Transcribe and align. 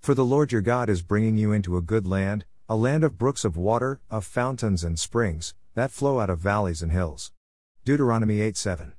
For 0.00 0.14
the 0.14 0.24
Lord 0.24 0.50
your 0.50 0.62
God 0.62 0.88
is 0.88 1.02
bringing 1.02 1.36
you 1.36 1.52
into 1.52 1.76
a 1.76 1.82
good 1.82 2.06
land, 2.06 2.46
a 2.70 2.74
land 2.74 3.04
of 3.04 3.18
brooks 3.18 3.44
of 3.44 3.58
water, 3.58 4.00
of 4.08 4.24
fountains 4.24 4.82
and 4.82 4.98
springs, 4.98 5.54
that 5.74 5.90
flow 5.90 6.20
out 6.20 6.30
of 6.30 6.38
valleys 6.38 6.80
and 6.80 6.90
hills. 6.90 7.32
Deuteronomy 7.84 8.40
8 8.40 8.56
7. 8.56 8.94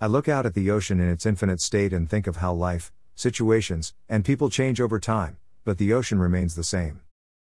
I 0.00 0.06
look 0.06 0.28
out 0.28 0.46
at 0.46 0.54
the 0.54 0.70
ocean 0.70 1.00
in 1.00 1.10
its 1.10 1.26
infinite 1.26 1.60
state 1.60 1.92
and 1.92 2.08
think 2.08 2.28
of 2.28 2.36
how 2.36 2.52
life, 2.52 2.92
situations, 3.16 3.94
and 4.08 4.24
people 4.24 4.48
change 4.48 4.80
over 4.80 5.00
time, 5.00 5.38
but 5.64 5.78
the 5.78 5.92
ocean 5.92 6.20
remains 6.20 6.54
the 6.54 6.62
same. 6.62 7.00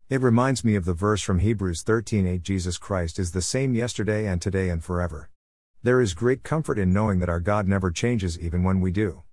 It 0.09 0.23
reminds 0.23 0.65
me 0.65 0.75
of 0.75 0.87
the 0.87 0.95
verse 0.95 1.21
from 1.21 1.41
Hebrews 1.41 1.83
13:8 1.83 2.43
Jesus 2.43 2.79
Christ 2.79 3.19
is 3.19 3.33
the 3.33 3.43
same 3.43 3.75
yesterday 3.75 4.27
and 4.27 4.41
today 4.41 4.71
and 4.71 4.83
forever. 4.83 5.29
There 5.83 6.01
is 6.01 6.15
great 6.15 6.43
comfort 6.43 6.79
in 6.79 6.91
knowing 6.91 7.19
that 7.19 7.29
our 7.29 7.41
God 7.41 7.69
never 7.69 7.91
changes 7.91 8.39
even 8.39 8.63
when 8.63 8.81
we 8.81 8.93
do. 8.93 9.25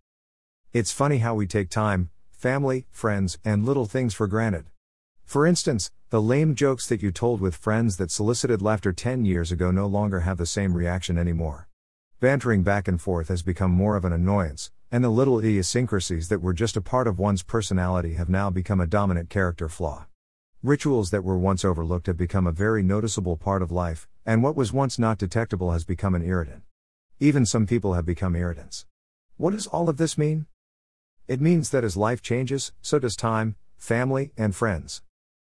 It's 0.73 0.91
funny 0.91 1.19
how 1.19 1.35
we 1.35 1.47
take 1.47 1.69
time, 1.69 2.09
family, 2.39 2.85
friends, 2.89 3.37
and 3.43 3.65
little 3.65 3.85
things 3.85 4.13
for 4.13 4.25
granted. 4.25 4.65
For 5.25 5.45
instance, 5.45 5.91
the 6.09 6.21
lame 6.21 6.55
jokes 6.55 6.87
that 6.87 7.03
you 7.03 7.11
told 7.11 7.41
with 7.41 7.53
friends 7.53 7.97
that 7.97 8.11
solicited 8.11 8.61
laughter 8.61 8.93
10 8.93 9.25
years 9.25 9.51
ago 9.51 9.71
no 9.71 9.87
longer 9.87 10.21
have 10.21 10.37
the 10.37 10.45
same 10.45 10.73
reaction 10.73 11.17
anymore. 11.17 11.67
Bantering 12.21 12.63
back 12.63 12.87
and 12.87 13.01
forth 13.01 13.27
has 13.27 13.43
become 13.43 13.71
more 13.71 13.97
of 13.97 14.05
an 14.05 14.13
annoyance, 14.13 14.71
and 14.89 15.03
the 15.03 15.09
little 15.09 15.39
idiosyncrasies 15.39 16.29
that 16.29 16.41
were 16.41 16.53
just 16.53 16.77
a 16.77 16.81
part 16.81 17.07
of 17.07 17.19
one's 17.19 17.43
personality 17.43 18.13
have 18.13 18.29
now 18.29 18.49
become 18.49 18.79
a 18.79 18.87
dominant 18.87 19.29
character 19.29 19.67
flaw. 19.67 20.05
Rituals 20.63 21.11
that 21.11 21.25
were 21.25 21.37
once 21.37 21.65
overlooked 21.65 22.07
have 22.07 22.17
become 22.17 22.47
a 22.47 22.53
very 22.53 22.83
noticeable 22.83 23.35
part 23.35 23.61
of 23.61 23.69
life, 23.69 24.07
and 24.25 24.41
what 24.41 24.55
was 24.55 24.71
once 24.71 24.97
not 24.97 25.17
detectable 25.17 25.73
has 25.73 25.83
become 25.83 26.15
an 26.15 26.23
irritant. 26.23 26.63
Even 27.19 27.45
some 27.45 27.67
people 27.67 27.95
have 27.95 28.05
become 28.05 28.33
irritants. 28.33 28.85
What 29.35 29.51
does 29.51 29.67
all 29.67 29.89
of 29.89 29.97
this 29.97 30.17
mean? 30.17 30.45
It 31.29 31.39
means 31.39 31.69
that 31.69 31.83
as 31.83 31.95
life 31.95 32.23
changes, 32.23 32.71
so 32.81 32.97
does 32.97 33.15
time, 33.15 33.55
family, 33.77 34.31
and 34.35 34.55
friends. 34.55 35.03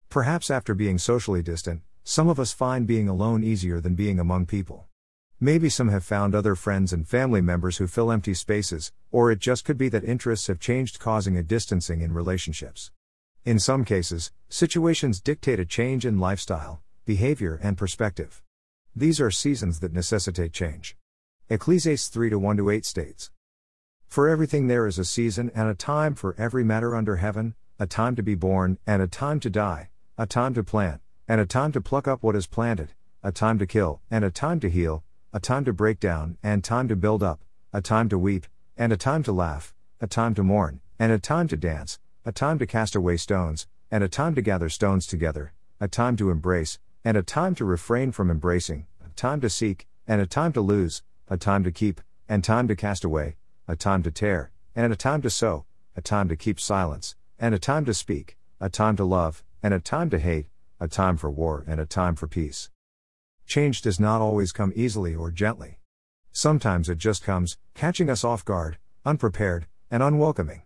Perhaps 0.08 0.50
after 0.50 0.74
being 0.74 0.98
socially 0.98 1.44
distant, 1.44 1.82
some 2.06 2.30
of 2.30 2.40
us 2.40 2.54
find 2.54 2.88
being 2.88 3.10
alone 3.10 3.44
easier 3.44 3.82
than 3.82 3.94
being 3.94 4.18
among 4.18 4.46
people. 4.46 4.88
Maybe 5.42 5.68
some 5.68 5.90
have 5.90 6.06
found 6.06 6.34
other 6.34 6.56
friends 6.56 6.94
and 6.94 7.06
family 7.06 7.42
members 7.42 7.80
who 7.80 7.88
fill 7.88 8.14
empty 8.14 8.34
spaces, 8.34 8.94
or 9.12 9.30
it 9.30 9.40
just 9.40 9.66
could 9.66 9.78
be 9.78 9.90
that 9.90 10.06
interests 10.06 10.48
have 10.48 10.58
changed, 10.58 11.00
causing 11.00 11.36
a 11.36 11.44
distancing 11.44 12.00
in 12.00 12.14
relationships. 12.14 12.92
In 13.44 13.60
some 13.60 13.84
cases, 13.84 14.32
situations 14.48 15.20
dictate 15.20 15.60
a 15.60 15.66
change 15.66 16.06
in 16.06 16.18
lifestyle, 16.18 16.82
behavior, 17.04 17.60
and 17.62 17.78
perspective. 17.78 18.42
These 18.96 19.20
are 19.20 19.32
seasons 19.32 19.82
that 19.82 19.92
necessitate 19.92 20.54
change. 20.54 20.96
Ecclesiastes 21.50 22.08
3 22.08 22.34
1 22.36 22.70
8 22.70 22.86
states 22.86 23.33
For 24.14 24.30
everything 24.30 24.68
there 24.68 24.86
is 24.86 25.00
a 25.00 25.06
season 25.06 25.50
and 25.56 25.68
a 25.68 25.74
time 25.74 26.14
for 26.14 26.36
every 26.38 26.64
matter 26.64 26.96
under 26.96 27.16
heaven, 27.16 27.56
a 27.80 27.88
time 27.88 28.16
to 28.16 28.22
be 28.22 28.36
born, 28.36 28.78
and 28.86 29.02
a 29.02 29.08
time 29.08 29.40
to 29.40 29.50
die, 29.50 29.90
a 30.20 30.28
time 30.28 30.54
to 30.54 30.64
plant, 30.64 31.02
and 31.28 31.42
a 31.42 31.48
time 31.48 31.72
to 31.72 31.82
pluck 31.82 32.08
up 32.08 32.22
what 32.22 32.36
is 32.36 32.46
planted, 32.46 32.90
a 33.24 33.32
time 33.32 33.58
to 33.58 33.66
kill, 33.66 34.02
and 34.12 34.24
a 34.24 34.30
time 34.30 34.60
to 34.60 34.70
heal, 34.70 35.04
a 35.34 35.40
time 35.40 35.66
to 35.66 35.74
break 35.74 36.00
down, 36.00 36.38
and 36.44 36.64
time 36.64 36.88
to 36.90 36.96
build 36.96 37.24
up, 37.24 37.44
a 37.74 37.82
time 37.82 38.08
to 38.08 38.20
weep, 38.20 38.46
and 38.78 38.94
a 38.94 38.98
time 38.98 39.24
to 39.24 39.32
laugh, 39.32 39.74
a 40.00 40.06
time 40.06 40.36
to 40.36 40.44
mourn, 40.44 40.80
and 41.00 41.12
a 41.12 41.18
time 41.18 41.48
to 41.48 41.58
dance 41.58 41.98
a 42.24 42.32
time 42.32 42.60
to 42.60 42.68
cast 42.68 42.96
away 42.96 43.18
stones, 43.18 43.66
and 43.90 44.04
a 44.04 44.08
time 44.08 44.36
to 44.36 44.44
gather 44.44 44.70
stones 44.70 45.08
together, 45.08 45.54
a 45.80 45.88
time 45.88 46.16
to 46.16 46.30
embrace, 46.30 46.78
and 47.04 47.18
a 47.18 47.24
time 47.24 47.56
to 47.56 47.66
refrain 47.66 48.12
from 48.12 48.30
embracing, 48.30 48.86
a 49.04 49.10
time 49.16 49.42
to 49.42 49.50
seek, 49.50 49.88
and 50.08 50.22
a 50.22 50.28
time 50.28 50.54
to 50.54 50.62
lose, 50.62 51.02
a 51.30 51.36
time 51.36 51.64
to 51.64 51.72
keep, 51.72 52.00
and 52.30 52.44
time 52.44 52.68
to 52.68 52.76
cast 52.76 53.04
away, 53.04 53.38
a 53.68 53.76
time 53.76 54.04
to 54.04 54.12
tear, 54.12 54.52
and 54.76 54.92
a 54.92 54.96
time 54.96 55.22
to 55.22 55.30
sew, 55.30 55.66
a 55.96 56.02
time 56.02 56.28
to 56.28 56.36
keep 56.36 56.60
silence, 56.60 57.16
and 57.40 57.56
a 57.56 57.60
time 57.60 57.86
to 57.86 57.94
speak, 57.94 58.38
a 58.60 58.70
time 58.70 58.96
to 58.96 59.06
love, 59.06 59.44
and 59.62 59.74
a 59.74 59.80
time 59.80 60.10
to 60.10 60.20
hate, 60.20 60.48
a 60.80 60.88
time 60.88 61.16
for 61.16 61.32
war 61.32 61.64
and 61.68 61.80
a 61.80 61.86
time 61.86 62.16
for 62.16 62.28
peace. 62.28 62.70
Change 63.46 63.82
does 63.82 64.00
not 64.00 64.22
always 64.22 64.52
come 64.52 64.74
easily 64.76 65.16
or 65.16 65.32
gently. 65.32 65.80
Sometimes 66.32 66.90
it 66.90 66.98
just 66.98 67.24
comes, 67.24 67.58
catching 67.74 68.10
us 68.10 68.24
off 68.24 68.44
guard, 68.44 68.78
unprepared, 69.06 69.68
and 69.92 70.02
unwelcoming. 70.02 70.64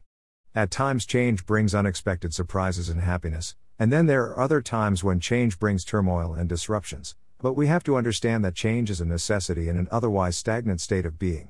At 0.56 0.72
times, 0.72 1.06
change 1.06 1.46
brings 1.46 1.76
unexpected 1.76 2.34
surprises 2.34 2.90
and 2.90 3.02
happiness, 3.02 3.56
and 3.78 3.92
then 3.92 4.08
there 4.08 4.24
are 4.24 4.40
other 4.40 4.62
times 4.62 5.04
when 5.04 5.20
change 5.20 5.60
brings 5.60 5.86
turmoil 5.86 6.34
and 6.34 6.50
disruptions. 6.50 7.16
But 7.40 7.54
we 7.54 7.68
have 7.68 7.84
to 7.84 7.98
understand 7.98 8.44
that 8.44 8.56
change 8.56 8.90
is 8.90 9.02
a 9.02 9.06
necessity 9.06 9.70
in 9.70 9.78
an 9.78 9.88
otherwise 9.92 10.36
stagnant 10.36 10.82
state 10.82 11.06
of 11.06 11.20
being. 11.20 11.50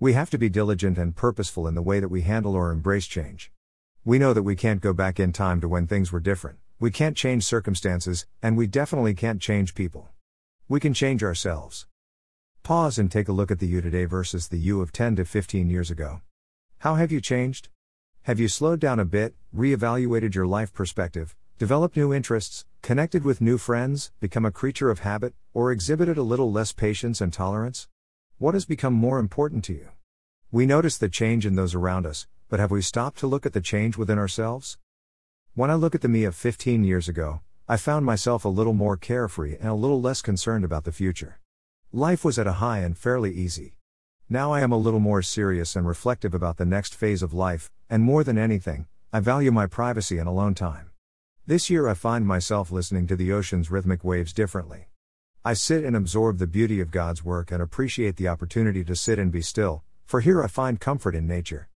We 0.00 0.12
have 0.12 0.30
to 0.30 0.38
be 0.38 0.48
diligent 0.48 0.96
and 0.96 1.16
purposeful 1.16 1.66
in 1.66 1.74
the 1.74 1.82
way 1.82 1.98
that 1.98 2.08
we 2.08 2.22
handle 2.22 2.54
or 2.54 2.70
embrace 2.70 3.08
change. 3.08 3.50
We 4.04 4.20
know 4.20 4.32
that 4.32 4.44
we 4.44 4.54
can't 4.54 4.80
go 4.80 4.92
back 4.92 5.18
in 5.18 5.32
time 5.32 5.60
to 5.60 5.66
when 5.66 5.88
things 5.88 6.12
were 6.12 6.20
different, 6.20 6.60
we 6.78 6.92
can't 6.92 7.16
change 7.16 7.42
circumstances, 7.42 8.24
and 8.40 8.56
we 8.56 8.68
definitely 8.68 9.14
can't 9.14 9.42
change 9.42 9.74
people. 9.74 10.08
We 10.68 10.78
can 10.78 10.94
change 10.94 11.24
ourselves. 11.24 11.88
Pause 12.62 12.98
and 13.00 13.10
take 13.10 13.26
a 13.26 13.32
look 13.32 13.50
at 13.50 13.58
the 13.58 13.66
you 13.66 13.80
today 13.80 14.04
versus 14.04 14.46
the 14.46 14.56
you 14.56 14.80
of 14.82 14.92
10 14.92 15.16
to 15.16 15.24
15 15.24 15.68
years 15.68 15.90
ago. 15.90 16.20
How 16.78 16.94
have 16.94 17.10
you 17.10 17.20
changed? 17.20 17.68
Have 18.22 18.38
you 18.38 18.46
slowed 18.46 18.78
down 18.78 19.00
a 19.00 19.04
bit, 19.04 19.34
reevaluated 19.52 20.32
your 20.32 20.46
life 20.46 20.72
perspective, 20.72 21.34
developed 21.58 21.96
new 21.96 22.14
interests, 22.14 22.64
connected 22.82 23.24
with 23.24 23.40
new 23.40 23.58
friends, 23.58 24.12
become 24.20 24.44
a 24.44 24.52
creature 24.52 24.90
of 24.90 25.00
habit, 25.00 25.34
or 25.52 25.72
exhibited 25.72 26.16
a 26.16 26.22
little 26.22 26.52
less 26.52 26.70
patience 26.70 27.20
and 27.20 27.32
tolerance? 27.32 27.88
What 28.40 28.54
has 28.54 28.64
become 28.64 28.92
more 28.92 29.18
important 29.18 29.64
to 29.64 29.72
you? 29.72 29.88
We 30.52 30.64
notice 30.64 30.96
the 30.96 31.08
change 31.08 31.44
in 31.44 31.56
those 31.56 31.74
around 31.74 32.06
us, 32.06 32.28
but 32.48 32.60
have 32.60 32.70
we 32.70 32.80
stopped 32.80 33.18
to 33.18 33.26
look 33.26 33.44
at 33.44 33.52
the 33.52 33.60
change 33.60 33.96
within 33.96 34.16
ourselves? 34.16 34.78
When 35.56 35.72
I 35.72 35.74
look 35.74 35.96
at 35.96 36.02
the 36.02 36.08
me 36.08 36.22
of 36.22 36.36
15 36.36 36.84
years 36.84 37.08
ago, 37.08 37.40
I 37.68 37.76
found 37.76 38.06
myself 38.06 38.44
a 38.44 38.48
little 38.48 38.74
more 38.74 38.96
carefree 38.96 39.56
and 39.56 39.70
a 39.70 39.74
little 39.74 40.00
less 40.00 40.22
concerned 40.22 40.64
about 40.64 40.84
the 40.84 40.92
future. 40.92 41.40
Life 41.92 42.24
was 42.24 42.38
at 42.38 42.46
a 42.46 42.60
high 42.62 42.78
and 42.78 42.96
fairly 42.96 43.34
easy. 43.34 43.74
Now 44.28 44.52
I 44.52 44.60
am 44.60 44.70
a 44.70 44.78
little 44.78 45.00
more 45.00 45.20
serious 45.20 45.74
and 45.74 45.84
reflective 45.84 46.32
about 46.32 46.58
the 46.58 46.64
next 46.64 46.94
phase 46.94 47.24
of 47.24 47.34
life, 47.34 47.72
and 47.90 48.04
more 48.04 48.22
than 48.22 48.38
anything, 48.38 48.86
I 49.12 49.18
value 49.18 49.50
my 49.50 49.66
privacy 49.66 50.16
and 50.16 50.28
alone 50.28 50.54
time. 50.54 50.92
This 51.44 51.70
year 51.70 51.88
I 51.88 51.94
find 51.94 52.24
myself 52.24 52.70
listening 52.70 53.08
to 53.08 53.16
the 53.16 53.32
ocean's 53.32 53.68
rhythmic 53.68 54.04
waves 54.04 54.32
differently. 54.32 54.90
I 55.48 55.54
sit 55.54 55.82
and 55.82 55.96
absorb 55.96 56.36
the 56.36 56.46
beauty 56.46 56.78
of 56.78 56.90
God's 56.90 57.24
work 57.24 57.50
and 57.50 57.62
appreciate 57.62 58.16
the 58.16 58.28
opportunity 58.28 58.84
to 58.84 58.94
sit 58.94 59.18
and 59.18 59.32
be 59.32 59.40
still, 59.40 59.82
for 60.04 60.20
here 60.20 60.42
I 60.42 60.46
find 60.46 60.78
comfort 60.78 61.14
in 61.14 61.26
nature. 61.26 61.70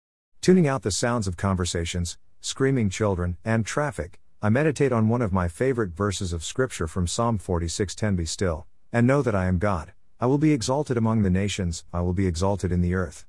Tuning 0.40 0.66
out 0.66 0.80
the 0.80 0.90
sounds 0.90 1.28
of 1.28 1.36
conversations, 1.36 2.16
screaming 2.40 2.88
children, 2.88 3.36
and 3.44 3.66
traffic, 3.66 4.20
I 4.40 4.48
meditate 4.48 4.90
on 4.90 5.10
one 5.10 5.20
of 5.20 5.34
my 5.34 5.48
favorite 5.48 5.90
verses 5.90 6.32
of 6.32 6.44
scripture 6.44 6.86
from 6.86 7.06
Psalm 7.06 7.36
46:10 7.36 8.16
Be 8.16 8.24
still, 8.24 8.66
and 8.90 9.06
know 9.06 9.20
that 9.20 9.34
I 9.34 9.44
am 9.44 9.58
God. 9.58 9.92
I 10.18 10.24
will 10.24 10.38
be 10.38 10.54
exalted 10.54 10.96
among 10.96 11.20
the 11.20 11.28
nations, 11.28 11.84
I 11.92 12.00
will 12.00 12.14
be 12.14 12.26
exalted 12.26 12.72
in 12.72 12.80
the 12.80 12.94
earth. 12.94 13.26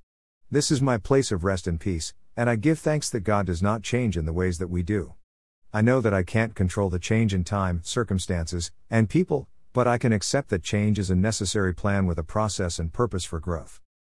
This 0.50 0.72
is 0.72 0.82
my 0.82 0.98
place 0.98 1.34
of 1.34 1.44
rest 1.44 1.68
and 1.68 1.82
peace, 1.82 2.14
and 2.38 2.50
I 2.50 2.56
give 2.56 2.80
thanks 2.80 3.10
that 3.10 3.26
God 3.26 3.46
does 3.46 3.62
not 3.62 3.84
change 3.84 4.16
in 4.16 4.26
the 4.26 4.32
ways 4.32 4.58
that 4.60 4.70
we 4.70 4.84
do. 4.84 5.16
I 5.74 5.82
know 5.82 6.00
that 6.00 6.14
I 6.14 6.24
can't 6.24 6.56
control 6.56 6.90
the 6.90 6.98
change 6.98 7.34
in 7.34 7.44
time, 7.44 7.82
circumstances, 7.84 8.72
and 8.90 9.10
people, 9.10 9.50
but 9.74 9.88
I 9.88 9.97
can 9.97 10.13
accept 10.13 10.50
that 10.50 10.63
change 10.63 11.00
is 11.00 11.09
a 11.09 11.16
necessary 11.16 11.74
plan 11.74 12.06
with 12.06 12.18
a 12.18 12.24
process 12.24 12.80
and 12.80 12.91
purpose 12.91 13.25
for 13.25 13.40
growth. 13.40 13.80